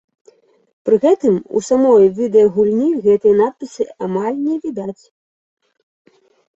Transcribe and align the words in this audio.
Пры 0.87 0.95
гэтым 1.03 1.35
у 1.57 1.63
самой 1.67 2.09
відэагульні 2.21 2.89
гэтыя 3.05 3.35
надпісы 3.45 3.83
амаль 4.09 4.37
не 4.47 4.55
відаць. 4.69 5.03